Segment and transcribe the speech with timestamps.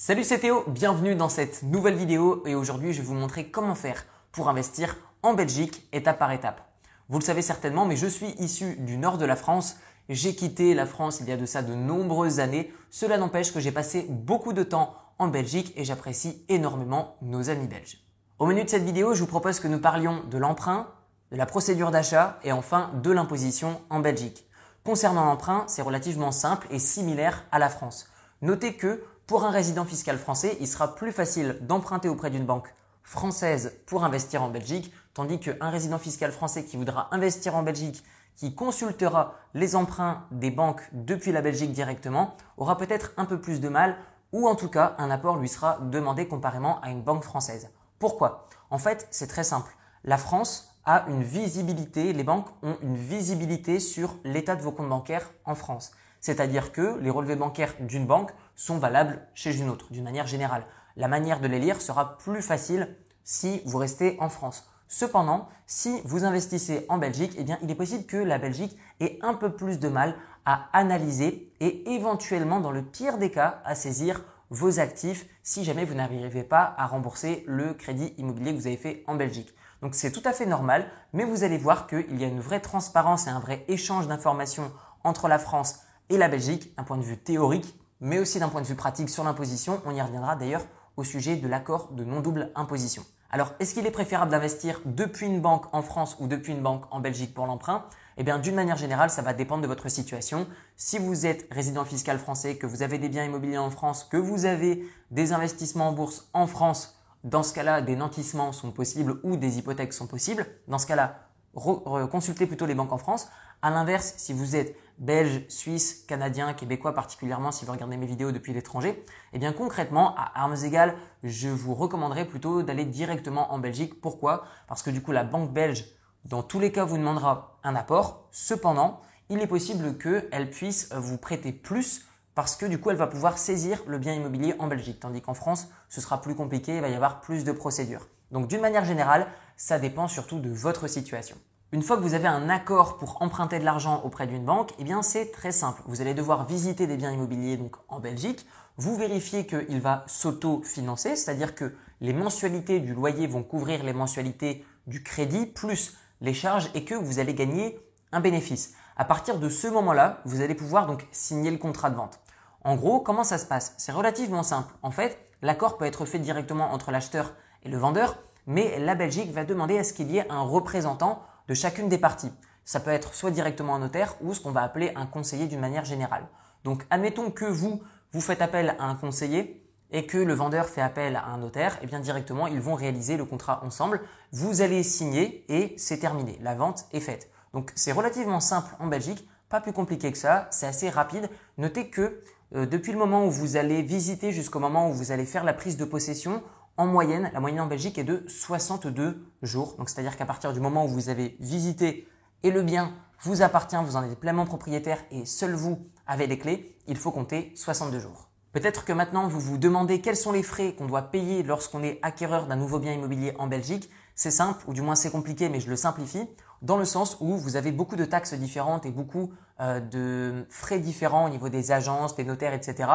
[0.00, 3.74] Salut c'est Théo, bienvenue dans cette nouvelle vidéo et aujourd'hui je vais vous montrer comment
[3.74, 6.60] faire pour investir en Belgique étape par étape.
[7.08, 9.74] Vous le savez certainement mais je suis issu du nord de la France,
[10.08, 13.58] j'ai quitté la France il y a de ça de nombreuses années, cela n'empêche que
[13.58, 17.98] j'ai passé beaucoup de temps en Belgique et j'apprécie énormément nos amis belges.
[18.38, 20.86] Au menu de cette vidéo je vous propose que nous parlions de l'emprunt,
[21.32, 24.48] de la procédure d'achat et enfin de l'imposition en Belgique.
[24.84, 28.06] Concernant l'emprunt, c'est relativement simple et similaire à la France.
[28.42, 32.74] Notez que pour un résident fiscal français, il sera plus facile d'emprunter auprès d'une banque
[33.02, 38.02] française pour investir en Belgique, tandis qu'un résident fiscal français qui voudra investir en Belgique,
[38.36, 43.60] qui consultera les emprunts des banques depuis la Belgique directement, aura peut-être un peu plus
[43.60, 43.98] de mal,
[44.32, 47.68] ou en tout cas un apport lui sera demandé comparément à une banque française.
[47.98, 48.46] Pourquoi?
[48.70, 49.76] En fait, c'est très simple.
[50.04, 54.88] La France a une visibilité, les banques ont une visibilité sur l'état de vos comptes
[54.88, 55.92] bancaires en France.
[56.20, 60.64] C'est-à-dire que les relevés bancaires d'une banque sont valables chez une autre, d'une manière générale.
[60.96, 64.68] La manière de les lire sera plus facile si vous restez en France.
[64.88, 69.18] Cependant, si vous investissez en Belgique, eh bien, il est possible que la Belgique ait
[69.22, 70.14] un peu plus de mal
[70.46, 75.84] à analyser et éventuellement, dans le pire des cas, à saisir vos actifs si jamais
[75.84, 79.54] vous n'arrivez pas à rembourser le crédit immobilier que vous avez fait en Belgique.
[79.82, 82.60] Donc c'est tout à fait normal, mais vous allez voir qu'il y a une vraie
[82.60, 84.72] transparence et un vrai échange d'informations
[85.04, 88.62] entre la France et la Belgique, d'un point de vue théorique, mais aussi d'un point
[88.62, 89.80] de vue pratique sur l'imposition.
[89.84, 90.64] On y reviendra d'ailleurs
[90.96, 93.04] au sujet de l'accord de non-double imposition.
[93.30, 96.84] Alors, est-ce qu'il est préférable d'investir depuis une banque en France ou depuis une banque
[96.90, 97.84] en Belgique pour l'emprunt?
[98.16, 100.46] Eh bien, d'une manière générale, ça va dépendre de votre situation.
[100.76, 104.16] Si vous êtes résident fiscal français, que vous avez des biens immobiliers en France, que
[104.16, 109.20] vous avez des investissements en bourse en France, dans ce cas-là, des nantissements sont possibles
[109.24, 110.46] ou des hypothèques sont possibles.
[110.66, 113.28] Dans ce cas-là, consultez plutôt les banques en France.
[113.62, 118.32] À l'inverse, si vous êtes belge, suisse, canadien, québécois particulièrement, si vous regardez mes vidéos
[118.32, 123.58] depuis l'étranger, eh bien concrètement, à armes égales, je vous recommanderais plutôt d'aller directement en
[123.58, 124.00] Belgique.
[124.00, 124.44] Pourquoi?
[124.66, 125.86] Parce que du coup, la banque belge,
[126.24, 128.28] dans tous les cas, vous demandera un apport.
[128.32, 132.04] Cependant, il est possible qu'elle puisse vous prêter plus
[132.34, 135.00] parce que du coup, elle va pouvoir saisir le bien immobilier en Belgique.
[135.00, 138.06] Tandis qu'en France, ce sera plus compliqué, il va y avoir plus de procédures.
[138.30, 141.36] Donc d'une manière générale, ça dépend surtout de votre situation.
[141.70, 144.84] Une fois que vous avez un accord pour emprunter de l'argent auprès d'une banque, eh
[144.84, 145.82] bien c'est très simple.
[145.86, 148.46] Vous allez devoir visiter des biens immobiliers donc en Belgique.
[148.78, 154.64] Vous vérifiez qu'il va s'auto-financer, c'est-à-dire que les mensualités du loyer vont couvrir les mensualités
[154.86, 157.78] du crédit plus les charges et que vous allez gagner
[158.12, 158.72] un bénéfice.
[158.96, 162.20] À partir de ce moment-là, vous allez pouvoir donc signer le contrat de vente.
[162.64, 163.74] En gros, comment ça se passe?
[163.76, 164.74] C'est relativement simple.
[164.82, 169.32] En fait, l'accord peut être fait directement entre l'acheteur et le vendeur, mais la Belgique
[169.32, 172.32] va demander à ce qu'il y ait un représentant de chacune des parties.
[172.64, 175.60] Ça peut être soit directement un notaire ou ce qu'on va appeler un conseiller d'une
[175.60, 176.26] manière générale.
[176.64, 177.80] Donc admettons que vous,
[178.12, 181.74] vous faites appel à un conseiller et que le vendeur fait appel à un notaire,
[181.76, 184.00] et eh bien directement ils vont réaliser le contrat ensemble.
[184.32, 186.38] Vous allez signer et c'est terminé.
[186.42, 187.30] La vente est faite.
[187.54, 191.30] Donc c'est relativement simple en Belgique, pas plus compliqué que ça, c'est assez rapide.
[191.56, 192.22] Notez que
[192.54, 195.54] euh, depuis le moment où vous allez visiter jusqu'au moment où vous allez faire la
[195.54, 196.42] prise de possession,
[196.78, 199.74] en moyenne, la moyenne en Belgique est de 62 jours.
[199.76, 202.08] Donc, c'est-à-dire qu'à partir du moment où vous avez visité
[202.44, 206.38] et le bien vous appartient, vous en êtes pleinement propriétaire et seul vous avez les
[206.38, 208.28] clés, il faut compter 62 jours.
[208.52, 211.98] Peut-être que maintenant vous vous demandez quels sont les frais qu'on doit payer lorsqu'on est
[212.02, 213.90] acquéreur d'un nouveau bien immobilier en Belgique.
[214.14, 216.28] C'est simple, ou du moins c'est compliqué, mais je le simplifie,
[216.62, 220.78] dans le sens où vous avez beaucoup de taxes différentes et beaucoup euh, de frais
[220.78, 222.88] différents au niveau des agences, des notaires, etc.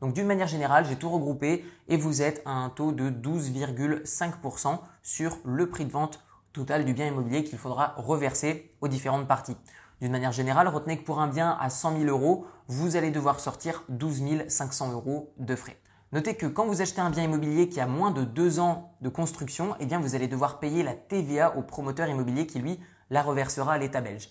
[0.00, 4.78] Donc d'une manière générale, j'ai tout regroupé et vous êtes à un taux de 12,5%
[5.02, 6.20] sur le prix de vente
[6.52, 9.56] total du bien immobilier qu'il faudra reverser aux différentes parties.
[10.00, 13.40] D'une manière générale, retenez que pour un bien à 100 000 euros, vous allez devoir
[13.40, 15.78] sortir 12 500 euros de frais.
[16.12, 19.08] Notez que quand vous achetez un bien immobilier qui a moins de 2 ans de
[19.08, 22.78] construction, eh bien vous allez devoir payer la TVA au promoteur immobilier qui lui
[23.10, 24.28] la reversera à l'État belge.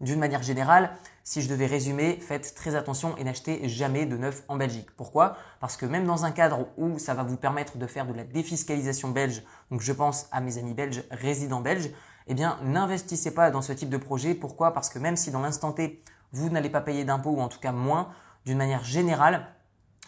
[0.00, 0.90] D'une manière générale,
[1.24, 4.90] si je devais résumer, faites très attention et n'achetez jamais de neuf en Belgique.
[4.94, 5.36] Pourquoi?
[5.58, 8.24] Parce que même dans un cadre où ça va vous permettre de faire de la
[8.24, 11.90] défiscalisation belge, donc je pense à mes amis belges résidents belges,
[12.26, 14.34] eh bien n'investissez pas dans ce type de projet.
[14.34, 14.74] Pourquoi?
[14.74, 17.60] Parce que même si dans l'instant T, vous n'allez pas payer d'impôts ou en tout
[17.60, 18.10] cas moins,
[18.44, 19.46] d'une manière générale,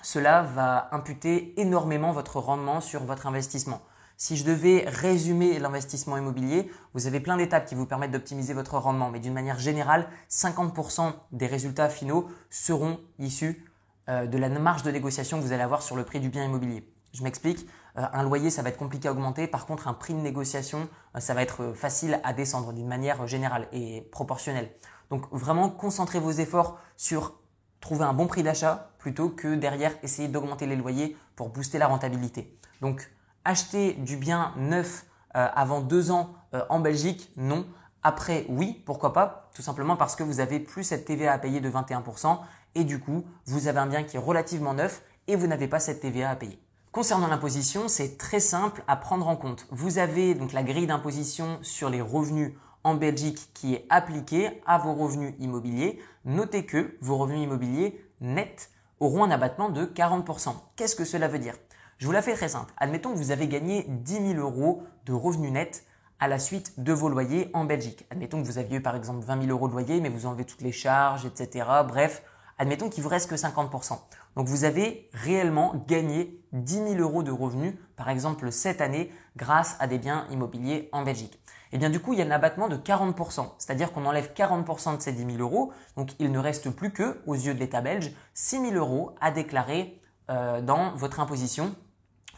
[0.02, 3.80] cela va imputer énormément votre rendement sur votre investissement.
[4.20, 8.76] Si je devais résumer l'investissement immobilier, vous avez plein d'étapes qui vous permettent d'optimiser votre
[8.76, 13.64] rendement, mais d'une manière générale, 50% des résultats finaux seront issus
[14.08, 16.44] euh, de la marge de négociation que vous allez avoir sur le prix du bien
[16.44, 16.92] immobilier.
[17.12, 20.14] Je m'explique, euh, un loyer, ça va être compliqué à augmenter, par contre, un prix
[20.14, 24.72] de négociation, euh, ça va être facile à descendre d'une manière générale et proportionnelle.
[25.10, 27.38] Donc vraiment, concentrez vos efforts sur
[27.78, 31.86] trouver un bon prix d'achat plutôt que derrière essayer d'augmenter les loyers pour booster la
[31.86, 32.58] rentabilité.
[32.80, 33.08] Donc
[33.44, 35.06] acheter du bien neuf
[35.37, 37.67] euh, avant deux ans euh, en Belgique, non.
[38.02, 39.50] Après, oui, pourquoi pas?
[39.55, 42.38] Tout simplement parce que vous avez plus cette TVA à payer de 21%
[42.75, 45.81] et du coup, vous avez un bien qui est relativement neuf et vous n'avez pas
[45.81, 46.58] cette TVA à payer.
[46.93, 49.67] Concernant l'imposition, c'est très simple à prendre en compte.
[49.70, 54.79] Vous avez donc la grille d'imposition sur les revenus en Belgique qui est appliquée à
[54.79, 56.00] vos revenus immobiliers.
[56.25, 58.70] Notez que vos revenus immobiliers nets
[59.00, 60.55] auront un abattement de 40%.
[60.76, 61.55] Qu'est-ce que cela veut dire?
[61.98, 62.72] Je vous la fais très simple.
[62.76, 65.84] Admettons que vous avez gagné 10 000 euros de revenus nets
[66.20, 68.06] à la suite de vos loyers en Belgique.
[68.10, 70.60] Admettons que vous aviez par exemple 20 000 euros de loyer, mais vous enlevez toutes
[70.60, 71.66] les charges, etc.
[71.88, 72.22] Bref,
[72.56, 73.98] admettons qu'il vous reste que 50%.
[74.36, 79.76] Donc vous avez réellement gagné 10 000 euros de revenus, par exemple cette année, grâce
[79.80, 81.34] à des biens immobiliers en Belgique.
[81.72, 84.32] Et eh bien du coup, il y a un abattement de 40%, c'est-à-dire qu'on enlève
[84.36, 87.58] 40% de ces 10 000 euros, donc il ne reste plus que, aux yeux de
[87.58, 91.74] l'État belge, 6 000 euros à déclarer euh, dans votre imposition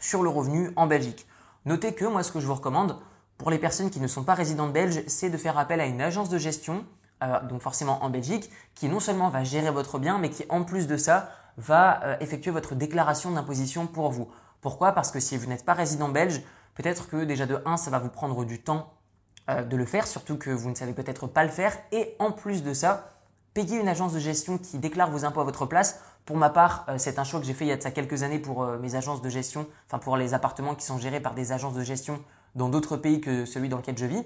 [0.01, 1.25] sur le revenu en Belgique.
[1.65, 2.97] Notez que moi, ce que je vous recommande,
[3.37, 6.01] pour les personnes qui ne sont pas résidentes belges, c'est de faire appel à une
[6.01, 6.85] agence de gestion
[7.23, 10.63] euh, donc forcément en Belgique, qui non seulement va gérer votre bien, mais qui en
[10.63, 14.27] plus de ça va euh, effectuer votre déclaration d'imposition pour vous.
[14.59, 14.93] Pourquoi?
[14.93, 16.41] Parce que si vous n'êtes pas résident belge,
[16.73, 18.93] peut-être que déjà de 1, ça va vous prendre du temps
[19.51, 21.77] euh, de le faire, surtout que vous ne savez peut-être pas le faire.
[21.91, 23.11] Et en plus de ça,
[23.53, 25.99] payer une agence de gestion qui déclare vos impôts à votre place.
[26.25, 28.23] Pour ma part, c'est un choix que j'ai fait il y a de ça quelques
[28.23, 31.51] années pour mes agences de gestion, enfin pour les appartements qui sont gérés par des
[31.51, 32.21] agences de gestion
[32.55, 34.23] dans d'autres pays que celui dans lequel je vis.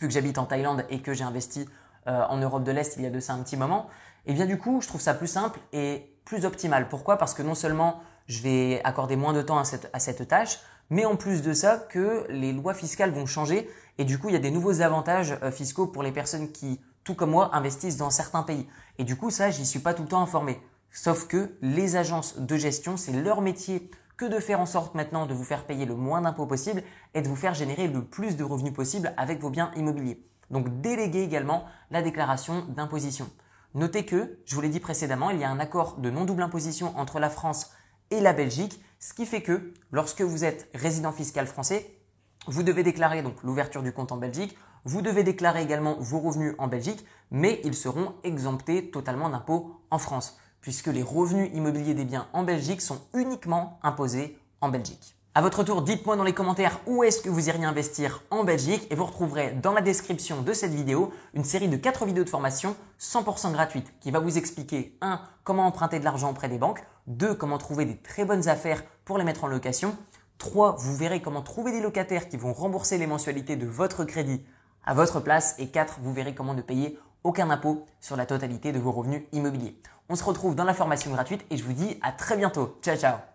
[0.00, 1.68] Vu que j'habite en Thaïlande et que j'ai investi
[2.08, 3.88] euh, en Europe de l'Est il y a de ça un petit moment,
[4.26, 6.88] et eh bien du coup, je trouve ça plus simple et plus optimal.
[6.88, 7.16] Pourquoi?
[7.16, 10.60] Parce que non seulement je vais accorder moins de temps à cette, à cette tâche,
[10.90, 13.68] mais en plus de ça, que les lois fiscales vont changer
[13.98, 16.80] et du coup, il y a des nouveaux avantages euh, fiscaux pour les personnes qui,
[17.04, 18.66] tout comme moi, investissent dans certains pays.
[18.98, 20.60] Et du coup, ça, j'y suis pas tout le temps informé.
[20.96, 25.26] Sauf que les agences de gestion, c'est leur métier que de faire en sorte maintenant
[25.26, 28.36] de vous faire payer le moins d'impôts possible et de vous faire générer le plus
[28.36, 30.24] de revenus possible avec vos biens immobiliers.
[30.50, 33.28] Donc déléguer également la déclaration d'imposition.
[33.74, 36.96] Notez que, je vous l'ai dit précédemment, il y a un accord de non-double imposition
[36.96, 37.72] entre la France
[38.12, 41.98] et la Belgique, ce qui fait que lorsque vous êtes résident fiscal français,
[42.46, 46.54] vous devez déclarer donc l'ouverture du compte en Belgique, vous devez déclarer également vos revenus
[46.58, 52.06] en Belgique, mais ils seront exemptés totalement d'impôts en France, puisque les revenus immobiliers des
[52.06, 55.14] biens en Belgique sont uniquement imposés en Belgique.
[55.34, 58.86] À votre tour, dites-moi dans les commentaires où est-ce que vous iriez investir en Belgique
[58.88, 62.30] et vous retrouverez dans la description de cette vidéo une série de 4 vidéos de
[62.30, 65.20] formation 100% gratuites qui va vous expliquer 1.
[65.42, 67.34] comment emprunter de l'argent auprès des banques, 2.
[67.34, 69.94] comment trouver des très bonnes affaires pour les mettre en location,
[70.38, 70.76] 3.
[70.78, 74.40] vous verrez comment trouver des locataires qui vont rembourser les mensualités de votre crédit
[74.86, 75.98] à votre place et 4.
[76.00, 79.76] vous verrez comment ne payer aucun impôt sur la totalité de vos revenus immobiliers.
[80.08, 82.78] On se retrouve dans la formation gratuite et je vous dis à très bientôt.
[82.82, 83.33] Ciao ciao